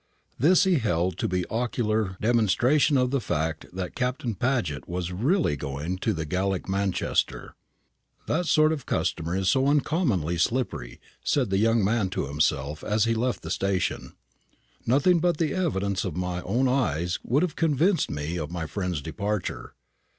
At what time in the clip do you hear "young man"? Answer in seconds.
11.59-12.05